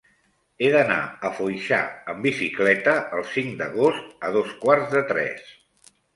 He 0.61 0.69
d'anar 0.75 0.95
a 1.29 1.29
Foixà 1.39 1.79
amb 2.13 2.25
bicicleta 2.29 2.95
el 3.19 3.23
cinc 3.35 3.53
d'agost 3.61 4.27
a 4.31 4.35
dos 4.39 4.59
quarts 4.67 4.99
de 4.99 5.07
tres. 5.13 5.55